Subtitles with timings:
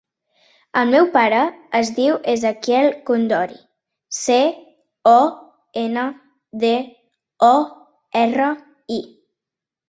[0.79, 1.41] El meu pare
[1.79, 3.57] es diu Ezequiel Condori:
[4.21, 4.37] ce,
[5.11, 5.13] o,
[5.83, 6.07] ena,
[6.65, 6.73] de,
[7.51, 7.53] o,
[8.25, 8.49] erra,
[8.99, 9.01] i.